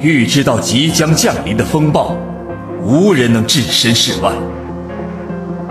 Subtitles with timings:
[0.00, 2.16] 预知到即将降临的风暴，
[2.80, 4.30] 无人能置身事外。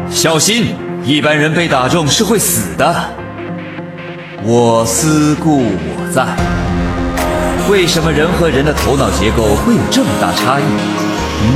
[0.10, 2.94] 小心，一般人被打中是会死的。
[4.44, 6.26] 我思故我在。
[7.72, 10.64] 为什么人和人的头脑结构会有这么大差异？
[11.44, 11.48] 嗯，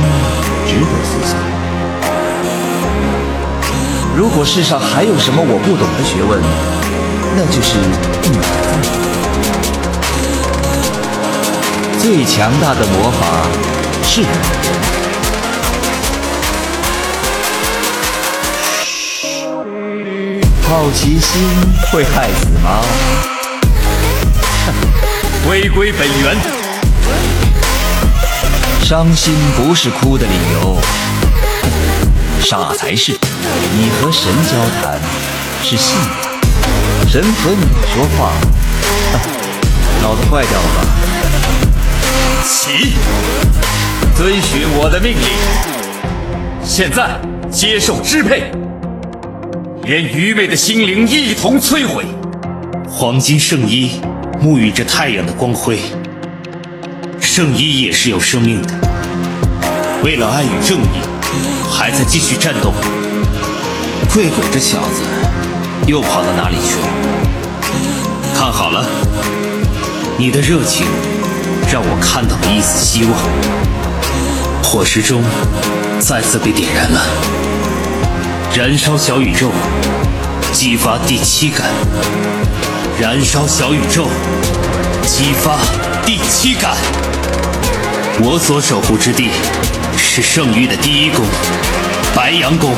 [0.66, 1.36] 值得思想。
[4.16, 6.40] 如果世上还有什么我不懂的学问，
[7.36, 7.78] 那就是
[8.32, 8.40] 脑
[8.82, 8.90] 子。
[12.02, 13.46] 最强大的魔法
[14.02, 14.22] 是。
[20.68, 21.48] 好奇心
[21.92, 22.82] 会害死猫。
[25.46, 26.36] 回归本源。
[28.82, 30.76] 伤心不是哭的理由，
[32.40, 33.12] 傻才是。
[33.12, 35.00] 你和神交谈
[35.62, 38.32] 是信仰，神和你说话，
[40.02, 41.21] 脑子坏掉了吧？
[42.52, 42.92] 起，
[44.16, 45.26] 遵循我的命令。
[46.62, 47.18] 现在
[47.50, 48.52] 接受支配，
[49.84, 52.04] 连愚昧的心灵一同摧毁。
[52.88, 54.00] 黄金圣衣。
[54.42, 55.78] 沐浴着太阳的光辉，
[57.20, 58.74] 圣衣也是有生命的。
[60.02, 60.98] 为了爱与正义，
[61.70, 62.72] 还在继续战斗。
[64.12, 65.04] 贵鬼这小子
[65.86, 66.88] 又跑到哪里去了？
[68.34, 68.84] 看好了，
[70.18, 70.86] 你的热情
[71.72, 73.18] 让我看到了一丝希望。
[74.62, 75.22] 火石中
[75.98, 77.00] 再次被点燃了，
[78.54, 79.50] 燃烧小宇宙，
[80.52, 81.70] 激发第七感。
[83.00, 84.06] 燃烧小宇宙，
[85.06, 85.56] 激发
[86.04, 86.76] 第七感。
[88.20, 89.30] 我所守护之地
[89.96, 91.24] 是圣域的第一宫——
[92.14, 92.74] 白羊宫。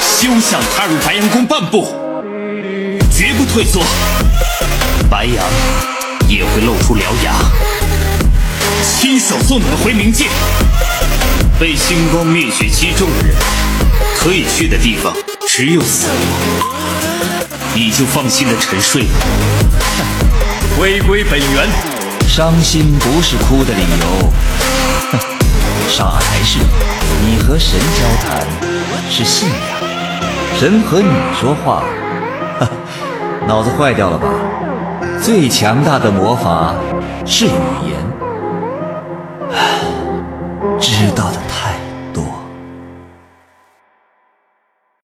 [0.00, 1.96] 休想踏入白羊宫半步，
[3.10, 3.82] 绝不退缩。
[5.10, 5.44] 白羊
[6.30, 7.32] 也会露出獠牙，
[8.84, 10.26] 亲手送你们回冥界。
[11.58, 13.34] 被星光灭绝击中的人，
[14.16, 15.12] 可以去的地方
[15.48, 16.16] 只有死亡。
[17.74, 19.10] 你就放心的沉睡吧，
[20.78, 21.68] 回归本源。
[22.28, 24.32] 伤心不是哭的理由，
[25.90, 26.60] 傻才是。
[27.26, 28.46] 你和神交谈
[29.10, 29.56] 是信仰，
[30.60, 31.82] 神和你说话，
[33.48, 34.28] 脑子坏掉了吧？
[35.22, 36.74] 最强大的魔法
[37.26, 37.50] 是语
[37.84, 37.94] 言，
[40.80, 41.29] 知道。